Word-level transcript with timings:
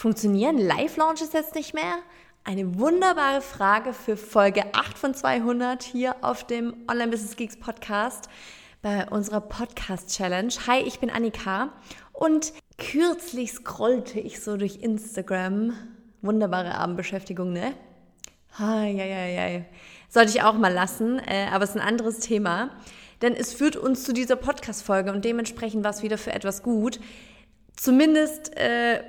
Funktionieren 0.00 0.56
Live-Launches 0.56 1.34
jetzt 1.34 1.54
nicht 1.54 1.74
mehr? 1.74 1.98
Eine 2.42 2.78
wunderbare 2.78 3.42
Frage 3.42 3.92
für 3.92 4.16
Folge 4.16 4.64
8 4.72 4.96
von 4.96 5.12
200 5.12 5.82
hier 5.82 6.16
auf 6.22 6.46
dem 6.46 6.74
Online 6.90 7.10
Business 7.10 7.36
Geeks 7.36 7.58
Podcast 7.58 8.30
bei 8.80 9.06
unserer 9.10 9.42
Podcast 9.42 10.08
Challenge. 10.08 10.54
Hi, 10.66 10.80
ich 10.80 11.00
bin 11.00 11.10
Annika 11.10 11.74
und 12.14 12.54
kürzlich 12.78 13.52
scrollte 13.52 14.20
ich 14.20 14.40
so 14.40 14.56
durch 14.56 14.76
Instagram. 14.76 15.74
Wunderbare 16.22 16.76
Abendbeschäftigung, 16.76 17.52
ne? 17.52 17.74
Hi, 18.58 18.96
hi, 18.96 19.12
hi, 19.14 19.36
hi. 19.36 19.64
Sollte 20.08 20.30
ich 20.30 20.42
auch 20.42 20.54
mal 20.54 20.72
lassen, 20.72 21.18
äh, 21.18 21.48
aber 21.52 21.64
es 21.64 21.70
ist 21.72 21.76
ein 21.76 21.86
anderes 21.86 22.20
Thema. 22.20 22.70
Denn 23.20 23.34
es 23.34 23.52
führt 23.52 23.76
uns 23.76 24.04
zu 24.04 24.14
dieser 24.14 24.36
Podcast-Folge 24.36 25.12
und 25.12 25.26
dementsprechend 25.26 25.84
war 25.84 25.90
es 25.90 26.02
wieder 26.02 26.16
für 26.16 26.32
etwas 26.32 26.62
gut. 26.62 27.00
Zumindest 27.76 28.56
äh, 28.56 29.02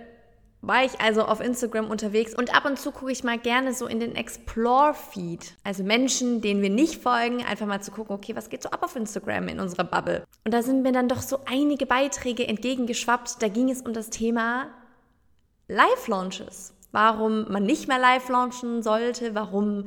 war 0.61 0.85
ich 0.85 1.01
also 1.01 1.23
auf 1.23 1.41
Instagram 1.41 1.89
unterwegs 1.89 2.35
und 2.35 2.55
ab 2.55 2.65
und 2.65 2.77
zu 2.77 2.91
gucke 2.91 3.11
ich 3.11 3.23
mal 3.23 3.39
gerne 3.39 3.73
so 3.73 3.87
in 3.87 3.99
den 3.99 4.15
Explore-Feed. 4.15 5.55
Also 5.63 5.83
Menschen, 5.83 6.41
denen 6.41 6.61
wir 6.61 6.69
nicht 6.69 7.01
folgen, 7.01 7.43
einfach 7.43 7.65
mal 7.65 7.81
zu 7.81 7.91
gucken, 7.91 8.15
okay, 8.15 8.35
was 8.35 8.49
geht 8.49 8.61
so 8.61 8.69
ab 8.69 8.83
auf 8.83 8.95
Instagram 8.95 9.47
in 9.47 9.59
unserer 9.59 9.83
Bubble. 9.83 10.23
Und 10.45 10.53
da 10.53 10.61
sind 10.61 10.83
mir 10.83 10.91
dann 10.91 11.07
doch 11.07 11.21
so 11.21 11.39
einige 11.45 11.87
Beiträge 11.87 12.47
entgegengeschwappt. 12.47 13.41
Da 13.41 13.47
ging 13.47 13.71
es 13.71 13.81
um 13.81 13.93
das 13.93 14.11
Thema 14.11 14.67
Live-Launches. 15.67 16.75
Warum 16.91 17.51
man 17.51 17.63
nicht 17.63 17.87
mehr 17.87 17.99
live 17.99 18.27
launchen 18.29 18.83
sollte, 18.83 19.33
warum 19.33 19.85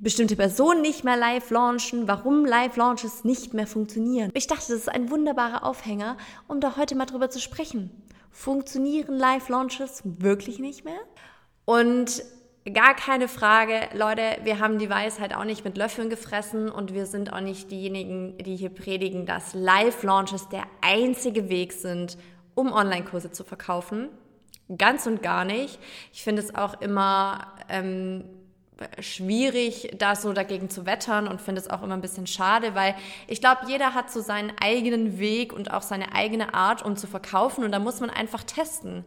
bestimmte 0.00 0.34
Personen 0.34 0.80
nicht 0.80 1.04
mehr 1.04 1.16
live 1.16 1.50
launchen, 1.50 2.08
warum 2.08 2.44
Live-Launches 2.44 3.24
nicht 3.24 3.52
mehr 3.52 3.66
funktionieren. 3.66 4.30
Ich 4.34 4.46
dachte, 4.46 4.68
das 4.68 4.80
ist 4.80 4.88
ein 4.88 5.10
wunderbarer 5.10 5.64
Aufhänger, 5.64 6.16
um 6.46 6.60
da 6.60 6.76
heute 6.76 6.94
mal 6.94 7.04
drüber 7.04 7.30
zu 7.30 7.40
sprechen 7.40 7.90
funktionieren 8.38 9.16
Live-Launches 9.16 10.02
wirklich 10.04 10.60
nicht 10.60 10.84
mehr. 10.84 11.00
Und 11.64 12.22
gar 12.72 12.94
keine 12.94 13.26
Frage, 13.26 13.88
Leute, 13.94 14.22
wir 14.44 14.60
haben 14.60 14.78
die 14.78 14.88
Weisheit 14.88 15.34
auch 15.34 15.42
nicht 15.44 15.64
mit 15.64 15.76
Löffeln 15.76 16.08
gefressen 16.08 16.70
und 16.70 16.94
wir 16.94 17.06
sind 17.06 17.32
auch 17.32 17.40
nicht 17.40 17.68
diejenigen, 17.72 18.38
die 18.38 18.54
hier 18.54 18.70
predigen, 18.70 19.26
dass 19.26 19.54
Live-Launches 19.54 20.48
der 20.50 20.62
einzige 20.82 21.48
Weg 21.48 21.72
sind, 21.72 22.16
um 22.54 22.72
Online-Kurse 22.72 23.32
zu 23.32 23.42
verkaufen. 23.42 24.08
Ganz 24.76 25.08
und 25.08 25.20
gar 25.20 25.44
nicht. 25.44 25.80
Ich 26.12 26.22
finde 26.22 26.40
es 26.40 26.54
auch 26.54 26.80
immer 26.80 27.54
ähm, 27.68 28.24
schwierig, 29.00 29.94
da 29.98 30.14
so 30.16 30.32
dagegen 30.32 30.70
zu 30.70 30.86
wettern 30.86 31.28
und 31.28 31.40
finde 31.40 31.60
es 31.60 31.68
auch 31.68 31.82
immer 31.82 31.94
ein 31.94 32.00
bisschen 32.00 32.26
schade, 32.26 32.74
weil 32.74 32.94
ich 33.26 33.40
glaube, 33.40 33.62
jeder 33.66 33.94
hat 33.94 34.10
so 34.10 34.20
seinen 34.20 34.52
eigenen 34.60 35.18
Weg 35.18 35.52
und 35.52 35.72
auch 35.72 35.82
seine 35.82 36.14
eigene 36.14 36.54
Art, 36.54 36.84
um 36.84 36.96
zu 36.96 37.06
verkaufen 37.06 37.64
und 37.64 37.72
da 37.72 37.78
muss 37.78 38.00
man 38.00 38.10
einfach 38.10 38.44
testen. 38.44 39.04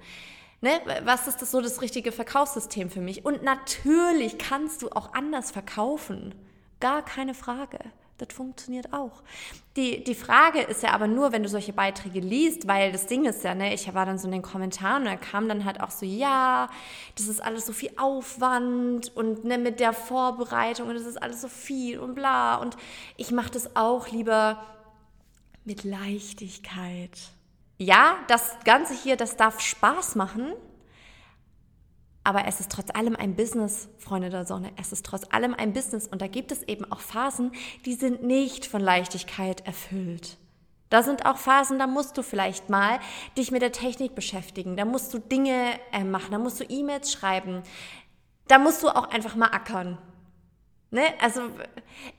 Ne? 0.62 0.72
Was 1.04 1.28
ist 1.28 1.42
das 1.42 1.52
so 1.52 1.62
das 1.62 1.82
richtige 1.82 2.12
Verkaufssystem 2.12 2.90
für 2.90 3.02
mich? 3.02 3.26
Und 3.26 3.44
natürlich 3.44 4.38
kannst 4.38 4.82
du 4.82 4.90
auch 4.90 5.14
anders 5.14 5.52
verkaufen. 5.52 6.36
Gar 6.80 7.04
keine 7.04 7.34
Frage. 7.34 7.80
Das 8.22 8.36
funktioniert 8.36 8.94
auch. 8.94 9.24
Die, 9.76 10.04
die 10.04 10.14
Frage 10.14 10.62
ist 10.62 10.84
ja 10.84 10.92
aber 10.92 11.08
nur, 11.08 11.32
wenn 11.32 11.42
du 11.42 11.50
solche 11.50 11.74
Beiträge 11.74 12.20
liest, 12.20 12.68
weil 12.68 12.92
das 12.92 13.08
Ding 13.08 13.26
ist 13.26 13.44
ja, 13.44 13.56
ne, 13.56 13.74
ich 13.74 13.92
war 13.96 14.06
dann 14.06 14.20
so 14.20 14.28
in 14.28 14.32
den 14.32 14.44
Kommentaren 14.44 15.04
und 15.04 15.10
da 15.10 15.16
kam 15.16 15.50
dann 15.50 15.66
halt 15.66 15.82
auch 15.82 15.90
so, 15.90 16.06
ja, 16.06 16.70
das 17.16 17.28
ist 17.28 17.44
alles 17.44 17.66
so 17.66 17.74
viel 17.74 17.90
Aufwand 17.98 19.16
und 19.16 19.44
ne, 19.44 19.58
mit 19.58 19.80
der 19.80 19.94
Vorbereitung 19.94 20.90
und 20.90 20.94
das 20.94 21.08
ist 21.08 21.20
alles 21.20 21.42
so 21.42 21.48
viel 21.48 21.98
und 21.98 22.14
bla. 22.14 22.58
Und 22.58 22.78
ich 23.18 23.32
mache 23.32 23.50
das 23.50 23.76
auch 23.76 24.10
lieber 24.10 24.64
mit 25.66 25.84
Leichtigkeit. 25.84 27.18
Ja, 27.80 28.18
das 28.28 28.58
Ganze 28.66 28.94
hier, 28.94 29.18
das 29.18 29.36
darf 29.36 29.62
Spaß 29.62 30.14
machen, 30.14 30.54
aber 32.24 32.46
es 32.48 32.60
ist 32.60 32.72
trotz 32.72 32.90
allem 32.94 33.16
ein 33.16 33.36
Business, 33.36 33.90
Freunde 33.98 34.30
der 34.30 34.46
Sonne. 34.46 34.72
Es 34.80 34.92
ist 34.92 35.06
trotz 35.06 35.24
allem 35.32 35.54
ein 35.54 35.74
Business. 35.74 36.08
Und 36.08 36.22
da 36.22 36.28
gibt 36.28 36.52
es 36.52 36.64
eben 36.64 36.92
auch 36.92 37.00
Phasen, 37.00 37.52
die 37.86 37.96
sind 37.96 38.24
nicht 38.24 38.66
von 38.66 38.82
Leichtigkeit 38.82 39.66
erfüllt. 39.66 40.38
Da 40.90 41.04
sind 41.04 41.26
auch 41.26 41.38
Phasen, 41.38 41.80
da 41.80 41.88
musst 41.88 42.18
du 42.18 42.22
vielleicht 42.22 42.70
mal 42.70 43.00
dich 43.38 43.50
mit 43.50 43.62
der 43.62 43.72
Technik 43.72 44.14
beschäftigen. 44.14 44.76
Da 44.76 44.86
musst 44.86 45.14
du 45.14 45.20
Dinge 45.20 45.80
äh, 45.94 46.04
machen. 46.04 46.32
Da 46.32 46.38
musst 46.38 46.60
du 46.60 46.66
E-Mails 46.66 47.12
schreiben. 47.12 47.64
Da 48.48 48.60
musst 48.60 48.84
du 48.84 48.90
auch 48.90 49.10
einfach 49.10 49.36
mal 49.36 49.48
ackern. 49.48 49.98
Ne? 50.92 51.04
Also 51.22 51.44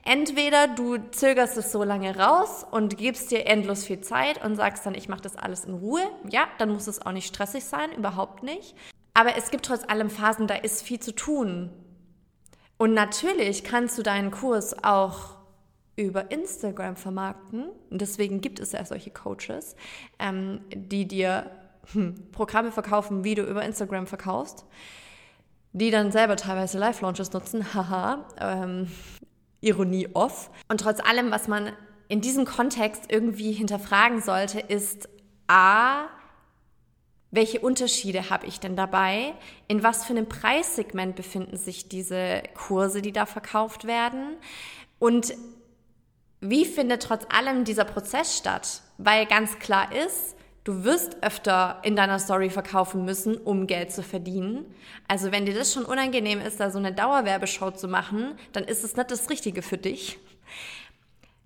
entweder 0.03 0.67
du 0.67 0.97
zögerst 1.11 1.59
es 1.59 1.71
so 1.71 1.85
lange 1.85 2.17
raus 2.17 2.65
und 2.69 2.97
gibst 2.97 3.31
dir 3.31 3.47
endlos 3.47 3.85
viel 3.85 4.01
Zeit 4.01 4.43
und 4.43 4.57
sagst 4.57 4.87
dann, 4.87 4.95
ich 4.95 5.09
mache 5.09 5.21
das 5.21 5.37
alles 5.37 5.67
in 5.67 5.75
Ruhe. 5.75 6.03
Ja, 6.31 6.49
dann 6.57 6.71
muss 6.71 6.87
es 6.87 7.05
auch 7.05 7.13
nicht 7.13 7.29
stressig 7.29 7.65
sein, 7.65 7.93
überhaupt 7.93 8.43
nicht. 8.43 8.75
Aber 9.15 9.37
es 9.37 9.51
gibt 9.51 9.67
trotz 9.67 9.85
allem 9.89 10.11
Phasen, 10.11 10.47
da 10.47 10.55
ist 10.55 10.83
viel 10.83 11.01
zu 11.01 11.15
tun. 11.15 11.71
Und 12.79 12.95
natürlich 12.95 13.65
kannst 13.65 13.99
du 13.99 14.03
deinen 14.03 14.31
Kurs 14.31 14.83
auch 14.83 15.37
über 15.97 16.31
Instagram 16.31 16.97
vermarkten. 16.97 17.69
Und 17.91 18.01
deswegen 18.01 18.41
gibt 18.41 18.59
es 18.59 18.73
ja 18.73 18.85
solche 18.85 19.11
Coaches, 19.11 19.77
ähm, 20.19 20.63
die 20.75 21.07
dir 21.07 21.51
hm, 21.93 22.31
Programme 22.33 22.73
verkaufen, 22.73 23.25
wie 23.25 23.35
du 23.35 23.43
über 23.43 23.63
Instagram 23.63 24.07
verkaufst, 24.07 24.65
die 25.73 25.91
dann 25.91 26.11
selber 26.11 26.37
teilweise 26.37 26.79
Live-Launches 26.79 27.33
nutzen. 27.33 27.65
Haha, 27.75 28.27
ähm, 28.41 28.89
Ironie 29.61 30.09
off. 30.15 30.51
Und 30.69 30.81
trotz 30.81 31.01
allem, 31.01 31.31
was 31.31 31.49
man 31.49 31.73
in 32.09 32.21
diesem 32.21 32.45
Kontext 32.45 33.05
irgendwie 33.09 33.53
hinterfragen 33.53 34.21
sollte, 34.21 34.61
ist 34.61 35.09
A, 35.47 36.07
welche 37.33 37.61
Unterschiede 37.61 38.29
habe 38.29 38.47
ich 38.47 38.61
denn 38.61 38.77
dabei? 38.77 39.33
In 39.67 39.83
was 39.83 40.05
für 40.05 40.13
einem 40.13 40.29
Preissegment 40.29 41.17
befinden 41.17 41.57
sich 41.57 41.89
diese 41.89 42.43
Kurse, 42.55 43.01
die 43.01 43.11
da 43.11 43.25
verkauft 43.25 43.87
werden? 43.87 44.37
Und 44.99 45.35
wie 46.41 46.67
findet 46.67 47.03
trotz 47.03 47.25
allem 47.35 47.65
dieser 47.65 47.87
Prozess 47.87 48.37
statt? 48.37 48.83
Weil 48.99 49.25
ganz 49.25 49.59
klar 49.59 49.91
ist, 49.93 50.37
du 50.65 50.85
wirst 50.85 51.23
öfter 51.23 51.81
in 51.85 51.97
deiner 51.97 52.19
Story 52.19 52.51
verkaufen 52.51 53.07
müssen, 53.07 53.39
um 53.39 53.67
Geld 53.67 53.93
zu 53.93 54.03
verdienen. 54.03 54.67
Also 55.09 55.33
wenn 55.33 55.47
dir 55.47 55.55
das 55.55 55.73
schon 55.73 55.87
unangenehm 55.87 56.41
ist, 56.43 56.61
da 56.61 56.71
so 56.71 56.79
eine 56.79 56.93
Dauerwerbeshow 56.93 57.71
zu 57.71 57.89
machen, 57.89 58.35
dann 58.53 58.65
ist 58.65 58.85
es 58.85 58.95
nicht 58.95 59.11
das 59.11 59.31
Richtige 59.31 59.63
für 59.63 59.79
dich. 59.79 60.19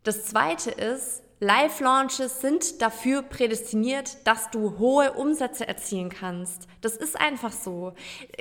Das 0.03 0.24
zweite 0.24 0.72
ist, 0.72 1.22
Live-Launches 1.38 2.41
sind 2.41 2.80
dafür 2.80 3.20
prädestiniert, 3.20 4.26
dass 4.26 4.50
du 4.50 4.78
hohe 4.78 5.12
Umsätze 5.12 5.69
erzielen 5.69 6.08
kannst. 6.08 6.66
Das 6.80 6.97
ist 6.97 7.20
einfach 7.20 7.52
so. 7.52 7.92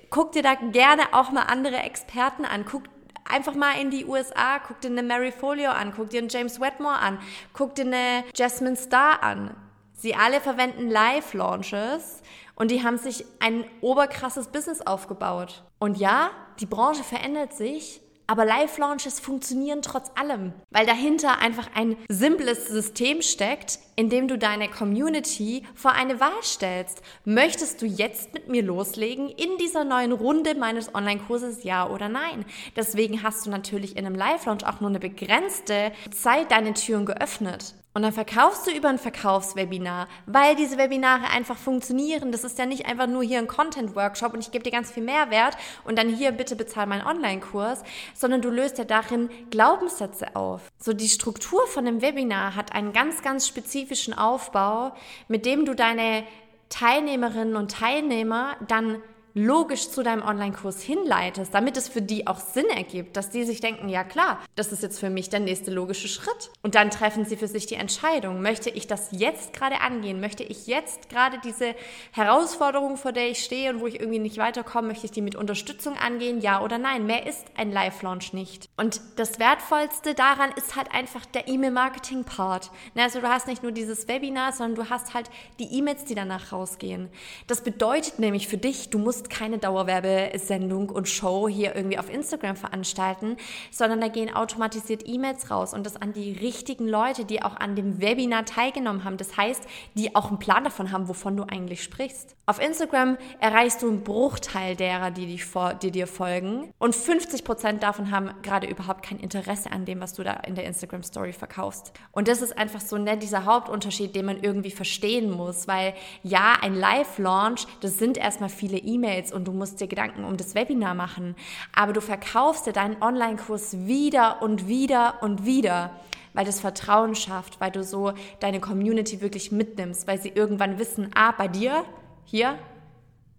Guck 0.10 0.32
dir 0.32 0.44
da 0.44 0.56
gerne 0.56 1.04
auch 1.12 1.32
mal 1.32 1.44
andere 1.44 1.78
Experten 1.78 2.46
an. 2.46 2.64
Guck 2.64 2.84
einfach 3.26 3.54
mal 3.54 3.74
in 3.82 3.90
die 3.90 4.06
USA, 4.06 4.60
guck 4.60 4.80
dir 4.80 4.92
eine 4.92 5.04
Mary 5.04 5.34
Folio 5.34 5.72
an, 5.72 5.94
guck 5.94 6.10
dir 6.10 6.20
einen 6.20 6.30
James 6.30 6.62
Wetmore 6.62 7.00
an, 7.00 7.20
guck 7.54 7.76
dir 7.76 7.86
eine 7.86 8.24
Jasmine 8.34 8.78
Star 8.78 9.22
an. 9.24 9.56
Sie 9.94 10.16
alle 10.16 10.40
verwenden 10.40 10.90
Live-Launches 10.90 12.22
und 12.56 12.72
die 12.72 12.84
haben 12.84 12.98
sich 12.98 13.26
ein 13.40 13.66
oberkrasses 13.82 14.48
Business 14.48 14.82
aufgebaut. 14.82 15.64
Und 15.80 15.98
ja, 15.98 16.30
die 16.60 16.66
Branche 16.66 17.04
verändert 17.04 17.54
sich, 17.54 18.02
aber 18.28 18.46
Live-Launches 18.46 19.20
funktionieren 19.20 19.82
trotz 19.82 20.12
allem, 20.16 20.54
weil 20.72 20.86
dahinter 20.86 21.40
einfach 21.40 21.70
ein 21.76 21.96
simples 22.10 22.68
System 22.68 23.22
steckt, 23.22 23.80
in 23.96 24.10
dem 24.10 24.28
du 24.28 24.38
deine 24.38 24.70
Community 24.70 25.64
vor 25.74 25.92
eine 25.92 26.20
Wahl 26.20 26.44
stellst. 26.44 27.02
Möchtest 27.24 27.82
du 27.82 27.86
jetzt 27.86 28.34
mit 28.34 28.50
mir 28.50 28.64
loslegen 28.64 29.30
in 29.30 29.58
dieser 29.58 29.84
neuen 29.84 30.12
Runde 30.12 30.56
meines 30.56 30.94
Online-Kurses, 30.94 31.64
ja 31.64 31.90
oder 31.90 32.10
nein? 32.10 32.46
Deswegen 32.76 33.24
hast 33.24 33.46
du 33.46 33.50
natürlich 33.50 33.96
in 33.96 34.06
einem 34.06 34.16
Live-Launch 34.16 34.66
auch 34.66 34.82
nur 34.82 34.90
eine 34.90 35.00
begrenzte 35.00 35.92
Zeit 36.12 36.52
deine 36.52 36.74
Türen 36.74 37.06
geöffnet. 37.06 37.76
Und 37.96 38.02
dann 38.02 38.12
verkaufst 38.12 38.68
du 38.68 38.72
über 38.72 38.90
ein 38.90 39.00
Verkaufswebinar, 39.00 40.10
weil 40.26 40.58
diese 40.58 40.78
Webinare 40.78 41.30
einfach 41.30 41.56
funktionieren. 41.56 42.34
Das 42.34 42.44
ist 42.44 42.60
ja 42.60 42.66
nicht 42.66 42.86
einfach 42.88 43.08
nur 43.08 43.24
hier 43.24 43.40
ein 43.40 43.48
Content-Workshop 43.48 44.34
und 44.34 44.42
ich 44.42 44.52
gebe 44.52 44.66
dir 44.66 44.72
ganz 44.72 44.92
viel 44.92 45.02
Mehrwert 45.02 45.56
und 45.86 45.98
dann 45.98 46.10
hier 46.10 46.34
bitte 46.34 46.58
bezahl 46.58 46.88
meinen 46.88 47.08
Online-Kurs, 47.08 47.84
sondern 48.14 48.42
du 48.42 48.50
löst 48.50 48.78
ja 48.80 48.84
darin 48.84 49.30
Glaubenssätze 49.50 50.36
auf. 50.36 50.70
So 50.78 50.92
die 50.92 51.08
Struktur 51.08 51.66
von 51.68 51.88
einem 51.88 52.02
Webinar 52.02 52.58
hat 52.58 52.76
einen 52.76 52.92
ganz, 52.92 53.22
ganz 53.22 53.48
spezifischen 53.48 54.14
Aufbau, 54.14 54.94
mit 55.30 55.46
dem 55.46 55.64
du 55.64 55.74
deine 55.74 56.26
Teilnehmerinnen 56.68 57.56
und 57.56 57.72
Teilnehmer 57.72 58.58
dann 58.68 59.02
logisch 59.36 59.90
zu 59.90 60.02
deinem 60.02 60.24
Online-Kurs 60.24 60.82
hinleitest, 60.82 61.54
damit 61.54 61.76
es 61.76 61.90
für 61.90 62.02
die 62.02 62.26
auch 62.26 62.40
Sinn 62.40 62.68
ergibt, 62.74 63.18
dass 63.18 63.30
die 63.30 63.44
sich 63.44 63.60
denken, 63.60 63.90
ja 63.90 64.06
klar, 64.06 64.40
das 64.56 64.72
ist 64.72 64.82
jetzt 64.82 64.98
für 64.98 65.10
mich 65.10 65.30
der 65.30 65.42
nächste 65.42 65.72
logische 65.72 66.08
Schritt. 66.08 66.52
Und 66.64 66.74
dann 66.74 66.90
treffen 66.90 67.26
sie 67.26 67.36
für 67.36 67.50
sich 67.50 67.66
die 67.66 67.76
Entscheidung, 67.76 68.42
möchte 68.42 68.70
ich 68.70 68.88
das 68.88 69.10
jetzt 69.12 69.52
gerade 69.54 69.82
angehen? 69.82 70.22
Möchte 70.22 70.44
ich 70.44 70.68
jetzt 70.68 71.10
gerade 71.10 71.38
diese 71.44 71.76
Herausforderung, 72.14 72.96
vor 72.96 73.12
der 73.12 73.30
ich 73.30 73.44
stehe 73.44 73.72
und 73.72 73.82
wo 73.82 73.88
ich 73.88 74.00
irgendwie 74.00 74.20
nicht 74.20 74.38
weiterkomme, 74.38 74.88
möchte 74.88 75.06
ich 75.06 75.12
die 75.12 75.22
mit 75.22 75.36
Unterstützung 75.36 75.98
angehen? 75.98 76.40
Ja 76.40 76.62
oder 76.62 76.78
nein? 76.78 77.06
Mehr 77.06 77.28
ist 77.28 77.46
ein 77.58 77.74
Live-Launch 77.74 78.32
nicht. 78.32 78.70
Und 78.78 79.02
das 79.18 79.38
Wertvollste 79.38 80.14
daran 80.14 80.54
ist 80.56 80.78
halt 80.78 80.94
einfach 80.94 81.26
der 81.26 81.50
E-Mail-Marketing-Part. 81.50 82.72
Also 82.96 83.20
du 83.20 83.28
hast 83.28 83.48
nicht 83.48 83.64
nur 83.64 83.74
dieses 83.74 84.08
Webinar, 84.08 84.54
sondern 84.54 84.86
du 84.86 84.90
hast 84.90 85.14
halt 85.14 85.30
die 85.60 85.78
E-Mails, 85.78 86.06
die 86.06 86.16
danach 86.16 86.54
rausgehen. 86.54 87.10
Das 87.48 87.62
bedeutet 87.62 88.20
nämlich 88.20 88.48
für 88.48 88.58
dich, 88.58 88.90
du 88.90 88.98
musst 88.98 89.25
musst 89.26 89.30
keine 89.30 89.58
Dauerwerbesendung 89.58 90.90
und 90.90 91.08
Show 91.08 91.50
hier 91.50 91.76
irgendwie 91.76 91.98
auf 91.98 92.12
Instagram 92.12 92.56
veranstalten, 92.56 93.38
sondern 93.72 94.02
da 94.02 94.08
gehen 94.08 94.34
automatisiert 94.34 95.04
E-Mails 95.06 95.50
raus 95.50 95.74
und 95.74 95.86
das 95.86 96.00
an 96.00 96.14
die 96.14 96.34
richtigen 96.34 96.88
Leute, 96.88 97.26
die 97.26 97.42
auch 97.42 97.56
an 97.56 97.76
dem 97.76 98.02
Webinar 98.02 98.46
teilgenommen 98.46 99.04
haben. 99.04 99.18
Das 99.18 99.36
heißt, 99.36 99.64
die 99.96 100.16
auch 100.16 100.30
einen 100.30 100.40
Plan 100.40 100.64
davon 100.64 100.92
haben, 100.92 101.08
wovon 101.08 101.38
du 101.38 101.44
eigentlich 101.44 101.82
sprichst. 101.84 102.35
Auf 102.48 102.62
Instagram 102.62 103.18
erreichst 103.40 103.82
du 103.82 103.90
einen 103.90 104.04
Bruchteil 104.04 104.76
derer, 104.76 105.10
die, 105.10 105.26
dich 105.26 105.46
vor, 105.46 105.74
die 105.74 105.90
dir 105.90 106.06
folgen. 106.06 106.72
Und 106.78 106.96
50 106.96 107.44
Prozent 107.44 107.82
davon 107.82 108.12
haben 108.12 108.30
gerade 108.44 108.68
überhaupt 108.68 109.04
kein 109.04 109.20
Interesse 109.20 109.72
an 109.72 109.86
dem, 109.86 110.00
was 110.00 110.14
du 110.14 110.24
da 110.24 110.34
in 110.34 110.54
der 110.54 110.66
Instagram 110.66 111.02
Story 111.02 111.34
verkaufst. 111.34 111.92
Und 112.12 112.28
das 112.28 112.44
ist 112.44 112.56
einfach 112.56 112.82
so 112.82 113.00
nett, 113.00 113.24
dieser 113.24 113.46
Hauptunterschied, 113.46 114.16
den 114.16 114.28
man 114.28 114.44
irgendwie 114.44 114.70
verstehen 114.70 115.32
muss, 115.32 115.68
weil 115.68 115.96
ja, 116.22 116.54
ein 116.62 116.76
Live-Launch, 116.76 117.66
das 117.82 117.98
sind 117.98 118.16
erstmal 118.16 118.50
viele 118.50 118.78
E-Mails 118.78 119.34
und 119.34 119.48
du 119.48 119.52
musst 119.52 119.82
dir 119.82 119.88
Gedanken 119.88 120.24
um 120.24 120.38
das 120.38 120.54
Webinar 120.54 120.94
machen, 120.94 121.36
aber 121.74 121.94
du 121.94 122.02
verkaufst 122.02 122.68
dir 122.68 122.74
deinen 122.74 123.02
Online-Kurs 123.02 123.88
wieder 123.88 124.44
und 124.44 124.68
wieder 124.68 125.16
und 125.22 125.46
wieder 125.46 125.92
weil 126.36 126.44
das 126.44 126.60
Vertrauen 126.60 127.16
schafft, 127.16 127.62
weil 127.62 127.72
du 127.72 127.82
so 127.82 128.12
deine 128.42 128.60
Community 128.60 129.22
wirklich 129.22 129.54
mitnimmst, 129.54 130.06
weil 130.06 130.20
sie 130.20 130.28
irgendwann 130.28 130.78
wissen, 130.80 131.10
ah, 131.16 131.32
bei 131.32 131.48
dir, 131.48 131.86
hier, 132.26 132.58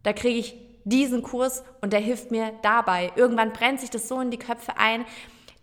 da 0.03 0.13
kriege 0.13 0.39
ich 0.39 0.57
diesen 0.85 1.23
Kurs 1.23 1.65
und 1.81 1.93
der 1.93 2.01
hilft 2.01 2.31
mir 2.31 2.53
dabei. 2.63 3.13
Irgendwann 3.17 3.53
brennt 3.53 3.81
sich 3.81 3.91
das 3.91 4.09
so 4.09 4.21
in 4.21 4.31
die 4.31 4.39
Köpfe 4.39 4.79
ein, 4.79 5.05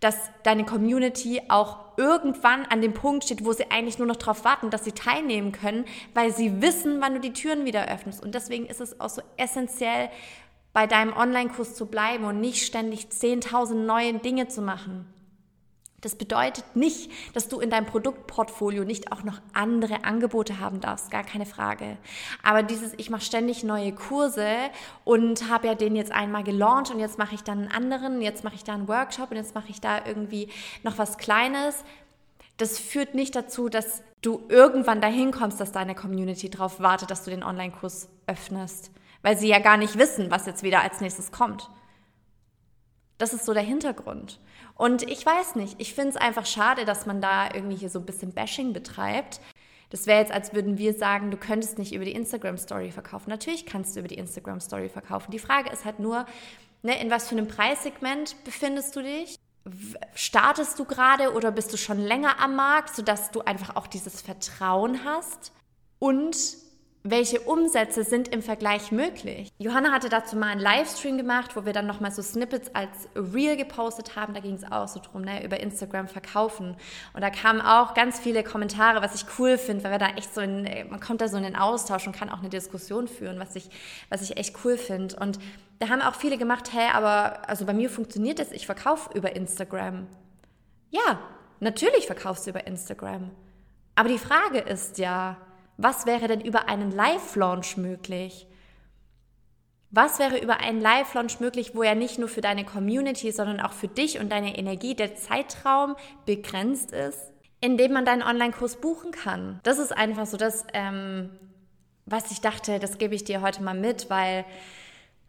dass 0.00 0.16
deine 0.42 0.66
Community 0.66 1.40
auch 1.48 1.78
irgendwann 1.96 2.66
an 2.66 2.82
dem 2.82 2.92
Punkt 2.92 3.24
steht, 3.24 3.44
wo 3.44 3.52
sie 3.52 3.70
eigentlich 3.70 3.98
nur 3.98 4.06
noch 4.06 4.16
darauf 4.16 4.44
warten, 4.44 4.68
dass 4.68 4.84
sie 4.84 4.92
teilnehmen 4.92 5.52
können, 5.52 5.86
weil 6.12 6.30
sie 6.30 6.60
wissen, 6.60 7.00
wann 7.00 7.14
du 7.14 7.20
die 7.20 7.32
Türen 7.32 7.64
wieder 7.64 7.88
öffnest. 7.88 8.22
Und 8.22 8.34
deswegen 8.34 8.66
ist 8.66 8.82
es 8.82 9.00
auch 9.00 9.08
so 9.08 9.22
essentiell, 9.38 10.10
bei 10.74 10.86
deinem 10.86 11.16
Online-Kurs 11.16 11.74
zu 11.74 11.86
bleiben 11.86 12.24
und 12.24 12.40
nicht 12.40 12.66
ständig 12.66 13.06
10.000 13.06 13.74
neue 13.74 14.12
Dinge 14.14 14.48
zu 14.48 14.60
machen. 14.60 15.06
Das 16.04 16.16
bedeutet 16.16 16.64
nicht, 16.74 17.10
dass 17.32 17.48
du 17.48 17.60
in 17.60 17.70
deinem 17.70 17.86
Produktportfolio 17.86 18.84
nicht 18.84 19.10
auch 19.10 19.22
noch 19.22 19.40
andere 19.54 20.04
Angebote 20.04 20.60
haben 20.60 20.82
darfst, 20.82 21.10
gar 21.10 21.24
keine 21.24 21.46
Frage. 21.46 21.96
Aber 22.42 22.62
dieses, 22.62 22.92
ich 22.98 23.08
mache 23.08 23.22
ständig 23.22 23.64
neue 23.64 23.90
Kurse 23.92 24.46
und 25.04 25.48
habe 25.48 25.66
ja 25.66 25.74
den 25.74 25.96
jetzt 25.96 26.12
einmal 26.12 26.44
gelauncht 26.44 26.90
und 26.90 27.00
jetzt 27.00 27.16
mache 27.16 27.34
ich 27.34 27.42
dann 27.42 27.60
einen 27.60 27.72
anderen, 27.72 28.20
jetzt 28.20 28.44
mache 28.44 28.54
ich 28.54 28.64
da 28.64 28.74
einen 28.74 28.86
Workshop 28.86 29.30
und 29.30 29.38
jetzt 29.38 29.54
mache 29.54 29.70
ich 29.70 29.80
da 29.80 30.04
irgendwie 30.04 30.50
noch 30.82 30.98
was 30.98 31.16
Kleines. 31.16 31.84
Das 32.58 32.78
führt 32.78 33.14
nicht 33.14 33.34
dazu, 33.34 33.70
dass 33.70 34.02
du 34.20 34.42
irgendwann 34.50 35.00
dahin 35.00 35.32
kommst, 35.32 35.58
dass 35.58 35.72
deine 35.72 35.94
Community 35.94 36.50
darauf 36.50 36.80
wartet, 36.80 37.10
dass 37.10 37.24
du 37.24 37.30
den 37.30 37.42
Online-Kurs 37.42 38.10
öffnest, 38.26 38.90
weil 39.22 39.38
sie 39.38 39.48
ja 39.48 39.58
gar 39.58 39.78
nicht 39.78 39.98
wissen, 39.98 40.30
was 40.30 40.44
jetzt 40.44 40.62
wieder 40.62 40.82
als 40.82 41.00
nächstes 41.00 41.32
kommt. 41.32 41.70
Das 43.24 43.32
ist 43.32 43.46
so 43.46 43.54
der 43.54 43.62
Hintergrund. 43.62 44.38
Und 44.74 45.02
ich 45.10 45.24
weiß 45.24 45.54
nicht, 45.54 45.76
ich 45.78 45.94
finde 45.94 46.10
es 46.10 46.16
einfach 46.16 46.44
schade, 46.44 46.84
dass 46.84 47.06
man 47.06 47.22
da 47.22 47.46
irgendwie 47.54 47.74
hier 47.74 47.88
so 47.88 47.98
ein 47.98 48.04
bisschen 48.04 48.34
Bashing 48.34 48.74
betreibt. 48.74 49.40
Das 49.88 50.06
wäre 50.06 50.20
jetzt, 50.20 50.30
als 50.30 50.52
würden 50.52 50.76
wir 50.76 50.92
sagen, 50.92 51.30
du 51.30 51.38
könntest 51.38 51.78
nicht 51.78 51.94
über 51.94 52.04
die 52.04 52.12
Instagram 52.12 52.58
Story 52.58 52.90
verkaufen. 52.90 53.30
Natürlich 53.30 53.64
kannst 53.64 53.96
du 53.96 54.00
über 54.00 54.08
die 54.08 54.18
Instagram 54.18 54.60
Story 54.60 54.90
verkaufen. 54.90 55.30
Die 55.30 55.38
Frage 55.38 55.70
ist 55.70 55.86
halt 55.86 56.00
nur, 56.00 56.26
ne, 56.82 57.00
in 57.00 57.10
was 57.10 57.26
für 57.26 57.34
einem 57.34 57.48
Preissegment 57.48 58.36
befindest 58.44 58.94
du 58.94 59.00
dich? 59.00 59.36
Startest 60.14 60.78
du 60.78 60.84
gerade 60.84 61.32
oder 61.32 61.50
bist 61.50 61.72
du 61.72 61.78
schon 61.78 62.00
länger 62.00 62.40
am 62.40 62.56
Markt, 62.56 62.94
sodass 62.94 63.30
du 63.30 63.40
einfach 63.40 63.74
auch 63.74 63.86
dieses 63.86 64.20
Vertrauen 64.20 65.02
hast? 65.02 65.52
Und 65.98 66.36
welche 67.06 67.38
Umsätze 67.40 68.02
sind 68.02 68.28
im 68.28 68.40
Vergleich 68.40 68.90
möglich. 68.90 69.52
Johanna 69.58 69.92
hatte 69.92 70.08
dazu 70.08 70.36
mal 70.36 70.46
einen 70.46 70.60
Livestream 70.62 71.18
gemacht, 71.18 71.54
wo 71.54 71.66
wir 71.66 71.74
dann 71.74 71.86
nochmal 71.86 72.10
so 72.10 72.22
Snippets 72.22 72.74
als 72.74 73.08
Reel 73.14 73.58
gepostet 73.58 74.16
haben. 74.16 74.32
Da 74.32 74.40
ging 74.40 74.54
es 74.54 74.64
auch 74.64 74.88
so 74.88 75.00
drum, 75.00 75.20
ne, 75.20 75.44
über 75.44 75.60
Instagram 75.60 76.08
verkaufen. 76.08 76.74
Und 77.12 77.20
da 77.20 77.28
kamen 77.28 77.60
auch 77.60 77.92
ganz 77.92 78.18
viele 78.18 78.42
Kommentare, 78.42 79.02
was 79.02 79.14
ich 79.14 79.26
cool 79.38 79.58
finde, 79.58 79.84
weil 79.84 79.90
wir 79.90 79.98
da 79.98 80.08
echt 80.16 80.34
so 80.34 80.40
in, 80.40 80.62
man 80.88 80.98
kommt 80.98 81.20
da 81.20 81.28
so 81.28 81.36
in 81.36 81.42
den 81.42 81.56
Austausch 81.56 82.06
und 82.06 82.16
kann 82.16 82.30
auch 82.30 82.38
eine 82.38 82.48
Diskussion 82.48 83.06
führen, 83.06 83.38
was 83.38 83.54
ich, 83.54 83.68
was 84.08 84.22
ich 84.22 84.38
echt 84.38 84.56
cool 84.64 84.78
finde. 84.78 85.14
Und 85.16 85.38
da 85.80 85.90
haben 85.90 86.00
auch 86.00 86.14
viele 86.14 86.38
gemacht, 86.38 86.72
hey, 86.72 86.88
aber 86.94 87.46
also 87.50 87.66
bei 87.66 87.74
mir 87.74 87.90
funktioniert 87.90 88.38
das, 88.38 88.50
ich 88.50 88.64
verkaufe 88.64 89.10
über 89.12 89.36
Instagram. 89.36 90.06
Ja, 90.88 91.18
natürlich 91.60 92.06
verkaufst 92.06 92.46
du 92.46 92.50
über 92.50 92.66
Instagram. 92.66 93.30
Aber 93.94 94.08
die 94.08 94.18
Frage 94.18 94.58
ist 94.58 94.96
ja, 94.96 95.36
was 95.76 96.06
wäre 96.06 96.28
denn 96.28 96.40
über 96.40 96.68
einen 96.68 96.90
Live-Launch 96.90 97.76
möglich? 97.76 98.46
Was 99.90 100.18
wäre 100.18 100.38
über 100.38 100.58
einen 100.58 100.80
Live-Launch 100.80 101.40
möglich, 101.40 101.74
wo 101.74 101.82
ja 101.82 101.94
nicht 101.94 102.18
nur 102.18 102.28
für 102.28 102.40
deine 102.40 102.64
Community, 102.64 103.30
sondern 103.30 103.60
auch 103.60 103.72
für 103.72 103.88
dich 103.88 104.18
und 104.18 104.30
deine 104.30 104.58
Energie 104.58 104.94
der 104.94 105.14
Zeitraum 105.14 105.94
begrenzt 106.26 106.90
ist, 106.90 107.32
in 107.60 107.76
dem 107.76 107.92
man 107.92 108.04
deinen 108.04 108.22
Online-Kurs 108.22 108.80
buchen 108.80 109.12
kann? 109.12 109.60
Das 109.62 109.78
ist 109.78 109.96
einfach 109.96 110.26
so 110.26 110.36
das, 110.36 110.66
ähm, 110.72 111.30
was 112.06 112.30
ich 112.30 112.40
dachte, 112.40 112.80
das 112.80 112.98
gebe 112.98 113.14
ich 113.14 113.24
dir 113.24 113.40
heute 113.40 113.62
mal 113.62 113.74
mit, 113.74 114.10
weil 114.10 114.44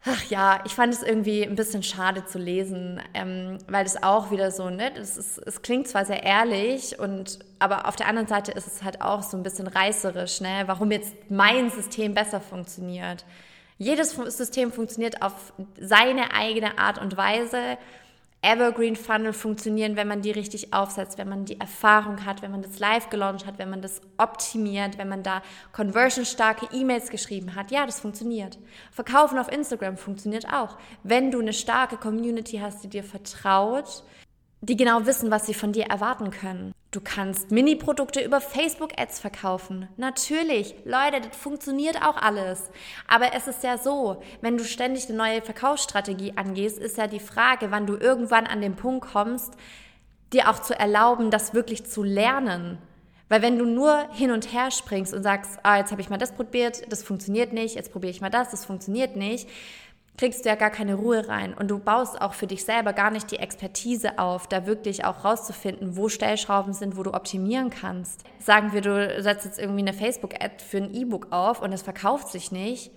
Ach 0.08 0.22
ja, 0.30 0.60
ich 0.64 0.72
fand 0.72 0.94
es 0.94 1.02
irgendwie 1.02 1.42
ein 1.42 1.56
bisschen 1.56 1.82
schade 1.82 2.24
zu 2.24 2.38
lesen, 2.38 3.00
ähm, 3.12 3.58
weil 3.66 3.84
es 3.84 4.00
auch 4.00 4.30
wieder 4.30 4.52
so, 4.52 4.70
ne, 4.70 4.94
es, 4.96 5.16
ist, 5.16 5.38
es 5.38 5.62
klingt 5.62 5.88
zwar 5.88 6.04
sehr 6.04 6.22
ehrlich, 6.22 6.96
und, 7.00 7.40
aber 7.58 7.88
auf 7.88 7.96
der 7.96 8.06
anderen 8.06 8.28
Seite 8.28 8.52
ist 8.52 8.68
es 8.68 8.84
halt 8.84 9.02
auch 9.02 9.24
so 9.24 9.36
ein 9.36 9.42
bisschen 9.42 9.66
reißerisch, 9.66 10.40
ne, 10.40 10.62
warum 10.66 10.92
jetzt 10.92 11.12
mein 11.28 11.70
System 11.70 12.14
besser 12.14 12.40
funktioniert. 12.40 13.24
Jedes 13.78 14.12
System 14.12 14.70
funktioniert 14.70 15.22
auf 15.22 15.52
seine 15.80 16.32
eigene 16.32 16.78
Art 16.78 16.98
und 16.98 17.16
Weise 17.16 17.76
Evergreen 18.46 18.94
Funnel 18.94 19.32
funktionieren, 19.32 19.96
wenn 19.96 20.06
man 20.06 20.22
die 20.22 20.30
richtig 20.30 20.72
aufsetzt, 20.72 21.18
wenn 21.18 21.28
man 21.28 21.46
die 21.46 21.58
Erfahrung 21.58 22.24
hat, 22.24 22.42
wenn 22.42 22.52
man 22.52 22.62
das 22.62 22.78
live 22.78 23.10
gelauncht 23.10 23.44
hat, 23.44 23.58
wenn 23.58 23.68
man 23.68 23.82
das 23.82 24.00
optimiert, 24.18 24.98
wenn 24.98 25.08
man 25.08 25.24
da 25.24 25.42
conversionstarke 25.72 26.68
E-Mails 26.72 27.10
geschrieben 27.10 27.56
hat. 27.56 27.72
Ja, 27.72 27.86
das 27.86 27.98
funktioniert. 27.98 28.56
Verkaufen 28.92 29.40
auf 29.40 29.50
Instagram 29.50 29.96
funktioniert 29.96 30.46
auch. 30.52 30.78
Wenn 31.02 31.32
du 31.32 31.40
eine 31.40 31.52
starke 31.52 31.96
Community 31.96 32.58
hast, 32.58 32.84
die 32.84 32.88
dir 32.88 33.02
vertraut, 33.02 34.04
die 34.60 34.76
genau 34.76 35.06
wissen, 35.06 35.30
was 35.30 35.46
sie 35.46 35.54
von 35.54 35.72
dir 35.72 35.84
erwarten 35.84 36.30
können. 36.30 36.72
Du 36.90 37.00
kannst 37.00 37.50
Mini-Produkte 37.50 38.22
über 38.22 38.40
Facebook-Ads 38.40 39.20
verkaufen. 39.20 39.88
Natürlich, 39.96 40.74
Leute, 40.84 41.20
das 41.20 41.36
funktioniert 41.36 42.02
auch 42.02 42.16
alles. 42.16 42.70
Aber 43.06 43.34
es 43.34 43.46
ist 43.46 43.62
ja 43.62 43.76
so, 43.76 44.22
wenn 44.40 44.56
du 44.56 44.64
ständig 44.64 45.08
eine 45.08 45.18
neue 45.18 45.42
Verkaufsstrategie 45.42 46.32
angehst, 46.36 46.78
ist 46.78 46.96
ja 46.96 47.06
die 47.06 47.20
Frage, 47.20 47.70
wann 47.70 47.86
du 47.86 47.96
irgendwann 47.96 48.46
an 48.46 48.62
den 48.62 48.76
Punkt 48.76 49.06
kommst, 49.12 49.54
dir 50.32 50.48
auch 50.48 50.60
zu 50.60 50.78
erlauben, 50.78 51.30
das 51.30 51.54
wirklich 51.54 51.84
zu 51.84 52.02
lernen. 52.02 52.78
Weil 53.28 53.42
wenn 53.42 53.58
du 53.58 53.66
nur 53.66 54.08
hin 54.12 54.30
und 54.30 54.52
her 54.52 54.70
springst 54.70 55.12
und 55.12 55.22
sagst, 55.22 55.58
ah, 55.64 55.78
jetzt 55.78 55.90
habe 55.90 56.00
ich 56.00 56.08
mal 56.08 56.16
das 56.16 56.32
probiert, 56.32 56.90
das 56.90 57.02
funktioniert 57.02 57.52
nicht, 57.52 57.74
jetzt 57.74 57.92
probiere 57.92 58.12
ich 58.12 58.20
mal 58.20 58.30
das, 58.30 58.50
das 58.50 58.64
funktioniert 58.64 59.16
nicht, 59.16 59.48
kriegst 60.16 60.44
du 60.44 60.48
ja 60.48 60.54
gar 60.54 60.70
keine 60.70 60.94
Ruhe 60.94 61.28
rein 61.28 61.54
und 61.54 61.70
du 61.70 61.78
baust 61.78 62.20
auch 62.20 62.34
für 62.34 62.46
dich 62.46 62.64
selber 62.64 62.92
gar 62.92 63.10
nicht 63.10 63.30
die 63.30 63.38
Expertise 63.38 64.18
auf, 64.18 64.46
da 64.46 64.66
wirklich 64.66 65.04
auch 65.04 65.24
rauszufinden, 65.24 65.96
wo 65.96 66.08
Stellschrauben 66.08 66.72
sind, 66.72 66.96
wo 66.96 67.02
du 67.02 67.12
optimieren 67.12 67.70
kannst. 67.70 68.24
Sagen 68.38 68.72
wir, 68.72 68.80
du 68.80 69.22
setzt 69.22 69.44
jetzt 69.44 69.58
irgendwie 69.58 69.80
eine 69.80 69.92
Facebook-Ad 69.92 70.64
für 70.64 70.78
ein 70.78 70.94
E-Book 70.94 71.28
auf 71.30 71.60
und 71.60 71.72
es 71.72 71.82
verkauft 71.82 72.28
sich 72.28 72.50
nicht. 72.50 72.90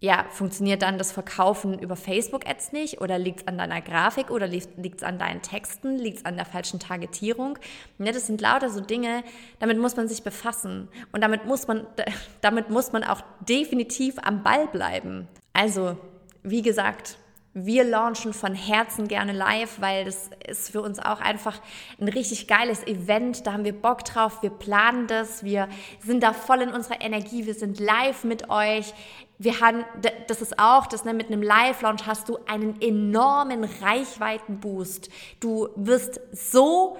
Ja, 0.00 0.26
funktioniert 0.30 0.82
dann 0.82 0.96
das 0.96 1.10
Verkaufen 1.10 1.76
über 1.76 1.96
Facebook-Ads 1.96 2.70
nicht? 2.70 3.00
Oder 3.00 3.18
liegt 3.18 3.40
es 3.40 3.46
an 3.48 3.58
deiner 3.58 3.80
Grafik? 3.80 4.30
Oder 4.30 4.46
liegt 4.46 4.98
es 4.98 5.02
an 5.02 5.18
deinen 5.18 5.42
Texten? 5.42 5.96
Liegt 5.96 6.18
es 6.18 6.24
an 6.24 6.36
der 6.36 6.44
falschen 6.44 6.78
Targetierung? 6.78 7.58
Ja, 7.98 8.12
das 8.12 8.28
sind 8.28 8.40
lauter 8.40 8.70
so 8.70 8.80
Dinge, 8.80 9.24
damit 9.58 9.76
muss 9.76 9.96
man 9.96 10.06
sich 10.06 10.22
befassen. 10.22 10.86
Und 11.10 11.20
damit 11.20 11.46
muss 11.46 11.66
man, 11.66 11.84
damit 12.42 12.70
muss 12.70 12.92
man 12.92 13.02
auch 13.02 13.22
definitiv 13.40 14.18
am 14.22 14.44
Ball 14.44 14.68
bleiben. 14.68 15.26
Also, 15.58 15.96
wie 16.44 16.62
gesagt, 16.62 17.18
wir 17.52 17.82
launchen 17.82 18.32
von 18.32 18.54
Herzen 18.54 19.08
gerne 19.08 19.32
live, 19.32 19.80
weil 19.80 20.04
das 20.04 20.30
ist 20.46 20.70
für 20.70 20.80
uns 20.80 21.00
auch 21.00 21.20
einfach 21.20 21.60
ein 22.00 22.06
richtig 22.06 22.46
geiles 22.46 22.86
Event. 22.86 23.44
Da 23.44 23.54
haben 23.54 23.64
wir 23.64 23.72
Bock 23.72 24.04
drauf. 24.04 24.40
Wir 24.40 24.50
planen 24.50 25.08
das. 25.08 25.42
Wir 25.42 25.68
sind 25.98 26.22
da 26.22 26.32
voll 26.32 26.62
in 26.62 26.68
unserer 26.68 27.00
Energie. 27.00 27.44
Wir 27.44 27.54
sind 27.54 27.80
live 27.80 28.22
mit 28.22 28.50
euch. 28.50 28.94
Wir 29.38 29.60
haben, 29.60 29.84
das 30.28 30.42
ist 30.42 30.60
auch, 30.60 30.86
das 30.86 31.04
ne, 31.04 31.12
mit 31.12 31.26
einem 31.26 31.42
Live-Launch 31.42 32.06
hast 32.06 32.28
du 32.28 32.38
einen 32.46 32.80
enormen 32.80 33.64
Reichweitenboost. 33.64 35.10
Du 35.40 35.70
wirst 35.74 36.20
so 36.30 36.96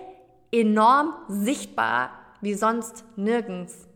enorm 0.50 1.14
sichtbar 1.28 2.10
wie 2.40 2.54
sonst 2.54 3.04
nirgends 3.14 3.87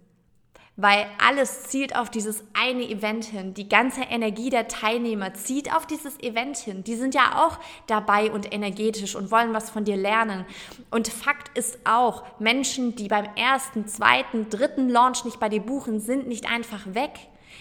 weil 0.77 1.07
alles 1.19 1.65
zielt 1.65 1.95
auf 1.97 2.09
dieses 2.09 2.43
eine 2.55 2.83
Event 2.89 3.27
hin. 3.27 3.53
Die 3.53 3.69
ganze 3.69 4.03
Energie 4.03 4.49
der 4.49 4.69
Teilnehmer 4.69 5.35
zieht 5.35 5.75
auf 5.75 5.87
dieses 5.87 6.19
Event 6.21 6.57
hin. 6.57 6.83
Die 6.83 6.95
sind 6.95 7.15
ja 7.15 7.45
auch 7.45 7.59
dabei 7.87 8.31
und 8.31 8.53
energetisch 8.53 9.15
und 9.15 9.31
wollen 9.31 9.53
was 9.53 9.69
von 9.69 9.85
dir 9.85 9.97
lernen. 9.97 10.47
Und 10.91 11.09
Fakt 11.09 11.57
ist 11.57 11.79
auch, 11.85 12.25
Menschen, 12.39 12.97
die 12.97 13.09
beim 13.09 13.27
ersten, 13.37 13.87
zweiten, 13.87 14.49
dritten 14.49 14.89
Launch 14.89 15.25
nicht 15.25 15.39
bei 15.39 15.51
dir 15.51 15.61
buchen, 15.61 16.01
sind 16.01 16.27
nicht 16.27 16.51
einfach 16.51 16.95
weg. 16.95 17.13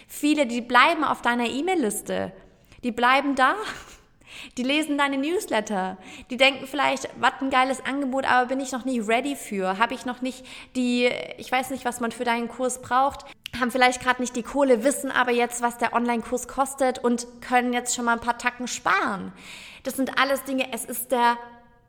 Viele, 0.07 0.45
die 0.45 0.61
bleiben 0.61 1.03
auf 1.03 1.21
deiner 1.21 1.47
E-Mail-Liste. 1.47 2.31
Die 2.83 2.91
bleiben 2.91 3.35
da. 3.35 3.55
Die 4.57 4.63
lesen 4.63 4.97
deine 4.97 5.17
Newsletter. 5.17 5.97
Die 6.29 6.37
denken 6.37 6.67
vielleicht, 6.67 7.09
was 7.19 7.33
ein 7.41 7.49
geiles 7.49 7.85
Angebot, 7.85 8.25
aber 8.25 8.47
bin 8.47 8.59
ich 8.59 8.71
noch 8.71 8.85
nicht 8.85 9.07
ready 9.07 9.35
für? 9.35 9.77
Habe 9.77 9.93
ich 9.93 10.05
noch 10.05 10.21
nicht 10.21 10.45
die, 10.75 11.09
ich 11.37 11.51
weiß 11.51 11.69
nicht, 11.71 11.85
was 11.85 11.99
man 11.99 12.11
für 12.11 12.23
deinen 12.23 12.47
Kurs 12.47 12.81
braucht. 12.81 13.25
Haben 13.59 13.71
vielleicht 13.71 14.01
gerade 14.01 14.21
nicht 14.21 14.35
die 14.35 14.43
Kohle, 14.43 14.83
wissen 14.83 15.11
aber 15.11 15.31
jetzt, 15.31 15.61
was 15.61 15.77
der 15.77 15.93
Online-Kurs 15.93 16.47
kostet 16.47 16.99
und 16.99 17.27
können 17.41 17.73
jetzt 17.73 17.95
schon 17.95 18.05
mal 18.05 18.13
ein 18.13 18.21
paar 18.21 18.37
Tacken 18.37 18.67
sparen. 18.67 19.33
Das 19.83 19.95
sind 19.95 20.19
alles 20.19 20.43
Dinge, 20.43 20.71
es 20.71 20.85
ist 20.85 21.11
der 21.11 21.37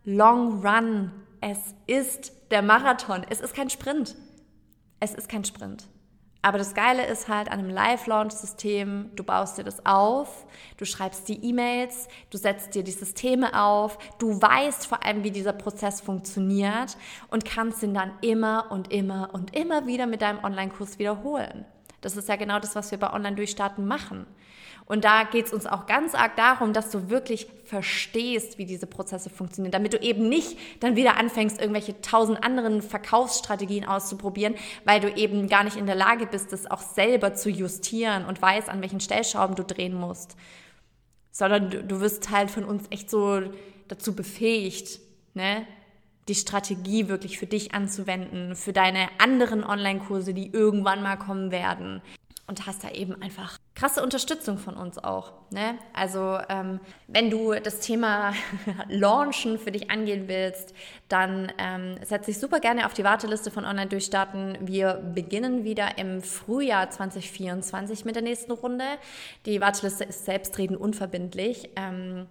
Long 0.04 0.66
Run. 0.66 1.12
Es 1.40 1.74
ist 1.86 2.32
der 2.50 2.62
Marathon. 2.62 3.24
Es 3.28 3.40
ist 3.40 3.54
kein 3.54 3.70
Sprint. 3.70 4.16
Es 5.00 5.14
ist 5.14 5.28
kein 5.28 5.44
Sprint. 5.44 5.88
Aber 6.44 6.58
das 6.58 6.74
Geile 6.74 7.06
ist 7.06 7.28
halt 7.28 7.48
an 7.52 7.60
einem 7.60 7.70
Live-Launch-System, 7.70 9.12
du 9.14 9.22
baust 9.22 9.58
dir 9.58 9.64
das 9.64 9.86
auf, 9.86 10.44
du 10.76 10.84
schreibst 10.84 11.28
die 11.28 11.44
E-Mails, 11.44 12.08
du 12.30 12.36
setzt 12.36 12.74
dir 12.74 12.82
die 12.82 12.90
Systeme 12.90 13.62
auf, 13.62 13.96
du 14.18 14.42
weißt 14.42 14.88
vor 14.88 15.04
allem, 15.04 15.22
wie 15.22 15.30
dieser 15.30 15.52
Prozess 15.52 16.00
funktioniert 16.00 16.96
und 17.30 17.44
kannst 17.44 17.84
ihn 17.84 17.94
dann 17.94 18.10
immer 18.22 18.66
und 18.70 18.92
immer 18.92 19.30
und 19.32 19.54
immer 19.54 19.86
wieder 19.86 20.06
mit 20.06 20.20
deinem 20.20 20.42
Online-Kurs 20.42 20.98
wiederholen. 20.98 21.64
Das 22.00 22.16
ist 22.16 22.28
ja 22.28 22.34
genau 22.34 22.58
das, 22.58 22.74
was 22.74 22.90
wir 22.90 22.98
bei 22.98 23.12
Online-Durchstarten 23.12 23.86
machen. 23.86 24.26
Und 24.92 25.06
da 25.06 25.24
geht 25.24 25.46
es 25.46 25.54
uns 25.54 25.64
auch 25.64 25.86
ganz 25.86 26.14
arg 26.14 26.36
darum, 26.36 26.74
dass 26.74 26.90
du 26.90 27.08
wirklich 27.08 27.46
verstehst, 27.64 28.58
wie 28.58 28.66
diese 28.66 28.86
Prozesse 28.86 29.30
funktionieren, 29.30 29.72
damit 29.72 29.94
du 29.94 29.96
eben 29.96 30.28
nicht 30.28 30.58
dann 30.80 30.96
wieder 30.96 31.16
anfängst, 31.16 31.58
irgendwelche 31.58 31.98
tausend 32.02 32.44
anderen 32.44 32.82
Verkaufsstrategien 32.82 33.86
auszuprobieren, 33.86 34.54
weil 34.84 35.00
du 35.00 35.10
eben 35.10 35.48
gar 35.48 35.64
nicht 35.64 35.78
in 35.78 35.86
der 35.86 35.94
Lage 35.94 36.26
bist, 36.26 36.52
das 36.52 36.70
auch 36.70 36.82
selber 36.82 37.32
zu 37.32 37.48
justieren 37.48 38.26
und 38.26 38.42
weißt, 38.42 38.68
an 38.68 38.82
welchen 38.82 39.00
Stellschrauben 39.00 39.56
du 39.56 39.64
drehen 39.64 39.94
musst. 39.94 40.36
Sondern 41.30 41.70
du, 41.70 41.82
du 41.82 42.00
wirst 42.00 42.28
halt 42.28 42.50
von 42.50 42.66
uns 42.66 42.84
echt 42.90 43.08
so 43.08 43.40
dazu 43.88 44.14
befähigt, 44.14 45.00
ne? 45.32 45.66
die 46.28 46.34
Strategie 46.34 47.08
wirklich 47.08 47.38
für 47.38 47.46
dich 47.46 47.74
anzuwenden, 47.74 48.56
für 48.56 48.74
deine 48.74 49.08
anderen 49.16 49.64
Online-Kurse, 49.64 50.34
die 50.34 50.52
irgendwann 50.52 51.02
mal 51.02 51.16
kommen 51.16 51.50
werden 51.50 52.02
und 52.46 52.66
hast 52.66 52.84
da 52.84 52.90
eben 52.90 53.20
einfach 53.22 53.58
krasse 53.74 54.02
Unterstützung 54.02 54.58
von 54.58 54.74
uns 54.74 54.98
auch. 54.98 55.32
Ne? 55.50 55.78
Also 55.92 56.38
ähm, 56.48 56.80
wenn 57.06 57.30
du 57.30 57.54
das 57.54 57.80
Thema 57.80 58.34
Launchen 58.88 59.58
für 59.58 59.70
dich 59.70 59.90
angehen 59.90 60.28
willst, 60.28 60.74
dann 61.08 61.52
ähm, 61.58 61.96
setz 62.04 62.26
dich 62.26 62.38
super 62.38 62.60
gerne 62.60 62.86
auf 62.86 62.94
die 62.94 63.04
Warteliste 63.04 63.50
von 63.50 63.64
Online 63.64 63.88
Durchstarten. 63.88 64.58
Wir 64.60 64.94
beginnen 65.14 65.64
wieder 65.64 65.98
im 65.98 66.20
Frühjahr 66.20 66.90
2024 66.90 68.04
mit 68.04 68.16
der 68.16 68.22
nächsten 68.22 68.52
Runde. 68.52 68.84
Die 69.46 69.60
Warteliste 69.60 70.04
ist 70.04 70.24
selbstredend 70.24 70.78
unverbindlich. 70.78 71.70
Ähm, 71.76 72.26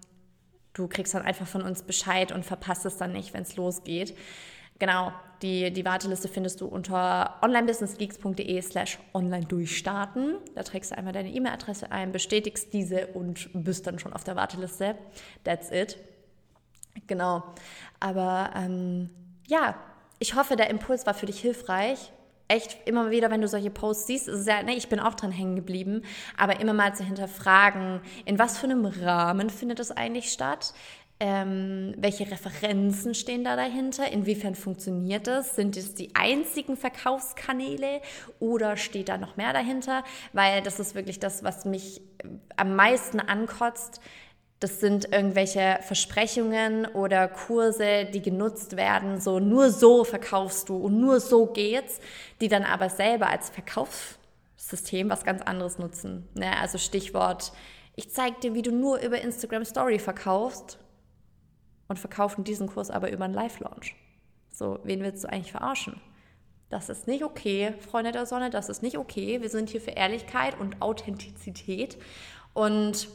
du 0.73 0.87
kriegst 0.87 1.13
dann 1.13 1.23
einfach 1.23 1.47
von 1.47 1.61
uns 1.61 1.83
Bescheid 1.83 2.31
und 2.31 2.45
verpasst 2.45 2.85
es 2.85 2.97
dann 2.97 3.13
nicht, 3.13 3.33
wenn 3.33 3.43
es 3.43 3.55
losgeht. 3.55 4.15
Genau, 4.77 5.11
die, 5.41 5.71
die 5.71 5.85
Warteliste 5.85 6.27
findest 6.27 6.61
du 6.61 6.67
unter 6.67 7.39
onlinebusinessgeeks.de 7.41 8.61
slash 8.61 8.99
online 9.13 9.45
durchstarten. 9.45 10.37
Da 10.55 10.63
trägst 10.63 10.91
du 10.91 10.97
einmal 10.97 11.13
deine 11.13 11.29
E-Mail-Adresse 11.29 11.91
ein, 11.91 12.11
bestätigst 12.11 12.73
diese 12.73 13.07
und 13.07 13.49
bist 13.53 13.87
dann 13.87 13.99
schon 13.99 14.13
auf 14.13 14.23
der 14.23 14.35
Warteliste. 14.35 14.95
That's 15.43 15.71
it. 15.71 15.97
Genau. 17.07 17.43
Aber 17.99 18.51
ähm, 18.55 19.09
ja, 19.47 19.75
ich 20.19 20.35
hoffe, 20.35 20.55
der 20.55 20.69
Impuls 20.69 21.05
war 21.05 21.13
für 21.13 21.25
dich 21.25 21.39
hilfreich. 21.39 22.11
Echt 22.47 22.77
immer 22.85 23.11
wieder, 23.11 23.31
wenn 23.31 23.41
du 23.41 23.47
solche 23.47 23.71
Posts 23.71 24.07
siehst, 24.07 24.27
ist 24.27 24.39
es 24.39 24.45
ja, 24.45 24.61
ne, 24.61 24.75
ich 24.75 24.89
bin 24.89 24.99
auch 24.99 25.13
dran 25.13 25.31
hängen 25.31 25.55
geblieben, 25.55 26.01
aber 26.37 26.59
immer 26.59 26.73
mal 26.73 26.93
zu 26.93 27.03
hinterfragen, 27.03 28.01
in 28.25 28.39
was 28.39 28.57
für 28.57 28.65
einem 28.65 28.85
Rahmen 28.85 29.49
findet 29.49 29.79
das 29.79 29.89
eigentlich 29.89 30.33
statt? 30.33 30.73
Ähm, 31.23 31.93
welche 31.97 32.31
Referenzen 32.31 33.13
stehen 33.13 33.43
da 33.43 33.55
dahinter? 33.55 34.11
Inwiefern 34.11 34.55
funktioniert 34.55 35.27
das? 35.27 35.55
Sind 35.55 35.77
es 35.77 35.93
die 35.93 36.15
einzigen 36.15 36.75
Verkaufskanäle 36.75 38.01
oder 38.39 38.75
steht 38.75 39.07
da 39.07 39.19
noch 39.19 39.37
mehr 39.37 39.53
dahinter? 39.53 40.03
Weil 40.33 40.63
das 40.63 40.79
ist 40.79 40.95
wirklich 40.95 41.19
das, 41.19 41.43
was 41.43 41.63
mich 41.63 42.01
am 42.57 42.75
meisten 42.75 43.19
ankotzt. 43.19 44.01
Das 44.59 44.79
sind 44.79 45.13
irgendwelche 45.13 45.77
Versprechungen 45.83 46.87
oder 46.87 47.27
Kurse, 47.27 48.05
die 48.05 48.23
genutzt 48.23 48.75
werden, 48.75 49.21
so 49.21 49.39
nur 49.39 49.69
so 49.69 50.03
verkaufst 50.03 50.69
du 50.69 50.77
und 50.77 50.99
nur 50.99 51.19
so 51.19 51.45
geht's, 51.45 51.99
die 52.41 52.47
dann 52.47 52.63
aber 52.63 52.89
selber 52.89 53.29
als 53.29 53.51
Verkaufssystem 53.51 55.11
was 55.11 55.23
ganz 55.23 55.43
anderes 55.43 55.77
nutzen. 55.77 56.27
Ne? 56.33 56.57
Also 56.59 56.79
Stichwort, 56.79 57.53
ich 57.95 58.09
zeige 58.09 58.39
dir, 58.39 58.53
wie 58.55 58.63
du 58.63 58.71
nur 58.71 58.99
über 59.01 59.21
Instagram 59.21 59.65
Story 59.65 59.99
verkaufst 59.99 60.79
und 61.91 61.99
verkaufen 61.99 62.45
diesen 62.45 62.67
Kurs 62.67 62.89
aber 62.89 63.11
über 63.11 63.25
einen 63.25 63.33
Live-Launch. 63.33 63.95
So, 64.49 64.79
wen 64.85 65.01
willst 65.01 65.25
du 65.25 65.29
eigentlich 65.29 65.51
verarschen? 65.51 65.99
Das 66.69 66.87
ist 66.87 67.05
nicht 67.05 67.21
okay, 67.21 67.73
Freunde 67.81 68.13
der 68.13 68.25
Sonne, 68.25 68.49
das 68.49 68.69
ist 68.69 68.81
nicht 68.81 68.97
okay. 68.97 69.41
Wir 69.41 69.49
sind 69.49 69.69
hier 69.69 69.81
für 69.81 69.91
Ehrlichkeit 69.91 70.57
und 70.57 70.81
Authentizität. 70.81 71.97
Und 72.53 73.09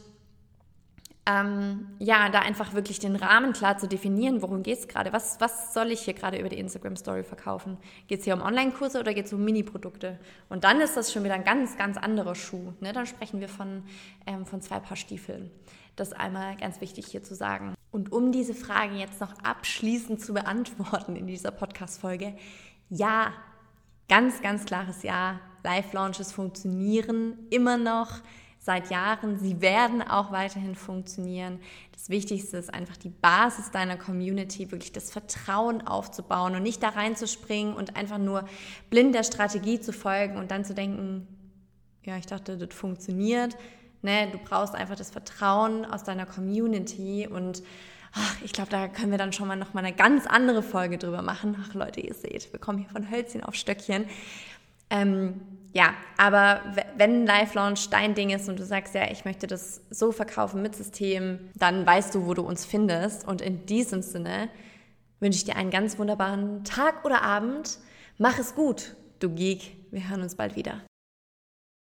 ähm, 1.25 1.87
ja, 1.97 2.29
da 2.29 2.41
einfach 2.41 2.73
wirklich 2.73 2.99
den 2.99 3.15
Rahmen 3.15 3.51
klar 3.53 3.79
zu 3.79 3.87
definieren, 3.87 4.43
worum 4.43 4.61
geht 4.61 4.77
es 4.77 4.87
gerade? 4.87 5.11
Was, 5.11 5.41
was 5.41 5.73
soll 5.73 5.91
ich 5.91 6.01
hier 6.01 6.13
gerade 6.13 6.37
über 6.37 6.49
die 6.49 6.59
Instagram-Story 6.59 7.23
verkaufen? 7.23 7.77
Geht 8.05 8.19
es 8.19 8.25
hier 8.25 8.35
um 8.35 8.43
Online-Kurse 8.43 8.99
oder 8.99 9.15
geht 9.15 9.25
es 9.25 9.33
um 9.33 9.43
Mini-Produkte? 9.43 10.19
Und 10.49 10.65
dann 10.65 10.79
ist 10.81 10.95
das 10.95 11.11
schon 11.11 11.23
wieder 11.23 11.33
ein 11.33 11.43
ganz, 11.43 11.77
ganz 11.77 11.97
anderer 11.97 12.35
Schuh. 12.35 12.73
Ne? 12.79 12.93
Dann 12.93 13.07
sprechen 13.07 13.39
wir 13.39 13.49
von, 13.49 13.81
ähm, 14.27 14.45
von 14.45 14.61
zwei 14.61 14.79
Paar 14.79 14.97
Stiefeln. 14.97 15.49
Das 15.95 16.09
ist 16.09 16.13
einmal 16.13 16.55
ganz 16.57 16.79
wichtig 16.79 17.07
hier 17.07 17.23
zu 17.23 17.33
sagen. 17.33 17.76
Und 17.97 18.11
um 18.11 18.31
diese 18.31 18.53
Frage 18.53 18.95
jetzt 18.95 19.21
noch 19.21 19.33
abschließend 19.43 20.21
zu 20.21 20.35
beantworten 20.35 21.15
in 21.15 21.25
dieser 21.25 21.49
Podcast-Folge, 21.49 22.37
ja, 22.91 23.33
ganz, 24.07 24.39
ganz 24.43 24.65
klares 24.65 25.01
Ja. 25.01 25.39
Live-Launches 25.63 26.31
funktionieren 26.31 27.39
immer 27.49 27.77
noch 27.77 28.21
seit 28.59 28.91
Jahren. 28.91 29.39
Sie 29.39 29.61
werden 29.61 30.03
auch 30.03 30.31
weiterhin 30.31 30.75
funktionieren. 30.75 31.59
Das 31.91 32.09
Wichtigste 32.09 32.57
ist 32.57 32.71
einfach 32.71 32.97
die 32.97 33.09
Basis 33.09 33.71
deiner 33.71 33.97
Community, 33.97 34.71
wirklich 34.71 34.91
das 34.91 35.09
Vertrauen 35.09 35.87
aufzubauen 35.87 36.55
und 36.55 36.61
nicht 36.61 36.83
da 36.83 36.89
reinzuspringen 36.89 37.73
und 37.73 37.95
einfach 37.95 38.19
nur 38.19 38.45
blind 38.91 39.15
der 39.15 39.23
Strategie 39.23 39.79
zu 39.79 39.91
folgen 39.91 40.37
und 40.37 40.51
dann 40.51 40.63
zu 40.63 40.75
denken, 40.75 41.27
ja, 42.03 42.15
ich 42.17 42.27
dachte, 42.27 42.59
das 42.59 42.75
funktioniert, 42.75 43.57
Ne, 44.01 44.29
du 44.31 44.37
brauchst 44.37 44.75
einfach 44.75 44.95
das 44.95 45.09
Vertrauen 45.09 45.85
aus 45.85 46.03
deiner 46.03 46.25
Community 46.25 47.27
und 47.27 47.63
ach, 48.13 48.35
ich 48.43 48.53
glaube, 48.53 48.69
da 48.69 48.87
können 48.87 49.11
wir 49.11 49.17
dann 49.17 49.33
schon 49.33 49.47
mal 49.47 49.55
noch 49.55 49.73
mal 49.73 49.83
eine 49.83 49.95
ganz 49.95 50.27
andere 50.27 50.61
Folge 50.61 50.97
drüber 50.97 51.21
machen. 51.21 51.55
Ach 51.67 51.73
Leute, 51.73 51.99
ihr 52.01 52.13
seht, 52.13 52.51
wir 52.53 52.59
kommen 52.59 52.79
hier 52.79 52.89
von 52.89 53.09
Hölzchen 53.09 53.43
auf 53.43 53.55
Stöckchen. 53.55 54.05
Ähm, 54.89 55.41
ja, 55.73 55.93
aber 56.17 56.61
wenn 56.95 57.25
Live 57.25 57.53
Launch 57.53 57.89
dein 57.89 58.15
Ding 58.15 58.29
ist 58.29 58.49
und 58.49 58.59
du 58.59 58.65
sagst, 58.65 58.95
ja, 58.95 59.11
ich 59.11 59.25
möchte 59.25 59.47
das 59.47 59.81
so 59.89 60.11
verkaufen 60.11 60.61
mit 60.61 60.75
System, 60.75 61.39
dann 61.55 61.85
weißt 61.85 62.15
du, 62.15 62.25
wo 62.25 62.33
du 62.33 62.41
uns 62.41 62.65
findest. 62.65 63.27
Und 63.27 63.41
in 63.41 63.65
diesem 63.65 64.01
Sinne 64.01 64.49
wünsche 65.19 65.37
ich 65.37 65.45
dir 65.45 65.55
einen 65.55 65.71
ganz 65.71 65.99
wunderbaren 65.99 66.63
Tag 66.63 67.05
oder 67.05 67.21
Abend. 67.21 67.79
Mach 68.17 68.39
es 68.39 68.55
gut, 68.55 68.95
du 69.19 69.29
Geek. 69.29 69.77
Wir 69.91 70.09
hören 70.09 70.21
uns 70.21 70.35
bald 70.35 70.55
wieder. 70.55 70.86